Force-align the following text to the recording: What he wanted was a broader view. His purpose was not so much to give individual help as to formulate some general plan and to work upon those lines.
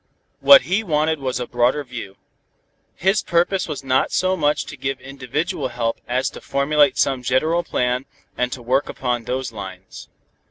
What 0.39 0.63
he 0.63 0.83
wanted 0.83 1.19
was 1.19 1.39
a 1.39 1.45
broader 1.45 1.83
view. 1.83 2.15
His 2.95 3.21
purpose 3.21 3.67
was 3.67 3.83
not 3.83 4.11
so 4.11 4.35
much 4.35 4.65
to 4.65 4.75
give 4.75 4.99
individual 4.99 5.67
help 5.67 6.01
as 6.07 6.31
to 6.31 6.41
formulate 6.41 6.97
some 6.97 7.21
general 7.21 7.61
plan 7.61 8.05
and 8.35 8.51
to 8.51 8.63
work 8.63 8.89
upon 8.89 9.25
those 9.25 9.51
lines. 9.51 10.09